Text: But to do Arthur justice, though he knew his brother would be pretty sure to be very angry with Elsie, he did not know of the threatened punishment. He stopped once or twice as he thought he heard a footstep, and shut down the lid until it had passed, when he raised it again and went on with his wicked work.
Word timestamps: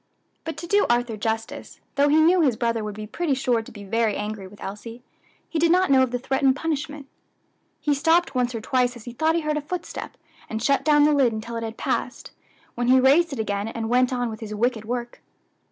But 0.45 0.57
to 0.57 0.65
do 0.65 0.87
Arthur 0.89 1.15
justice, 1.15 1.79
though 1.93 2.07
he 2.09 2.19
knew 2.19 2.41
his 2.41 2.55
brother 2.57 2.83
would 2.83 2.95
be 2.95 3.05
pretty 3.05 3.35
sure 3.35 3.61
to 3.61 3.71
be 3.71 3.83
very 3.83 4.15
angry 4.15 4.47
with 4.47 4.59
Elsie, 4.59 5.03
he 5.47 5.59
did 5.59 5.71
not 5.71 5.91
know 5.91 6.01
of 6.01 6.09
the 6.09 6.17
threatened 6.17 6.55
punishment. 6.55 7.05
He 7.79 7.93
stopped 7.93 8.33
once 8.33 8.55
or 8.55 8.61
twice 8.61 8.95
as 8.95 9.03
he 9.05 9.13
thought 9.13 9.35
he 9.35 9.41
heard 9.41 9.57
a 9.57 9.61
footstep, 9.61 10.17
and 10.49 10.59
shut 10.59 10.83
down 10.83 11.03
the 11.03 11.13
lid 11.13 11.33
until 11.33 11.55
it 11.55 11.61
had 11.63 11.77
passed, 11.77 12.31
when 12.73 12.87
he 12.87 12.99
raised 12.99 13.31
it 13.31 13.37
again 13.37 13.67
and 13.67 13.89
went 13.89 14.11
on 14.11 14.27
with 14.31 14.39
his 14.39 14.55
wicked 14.55 14.85
work. 14.85 15.21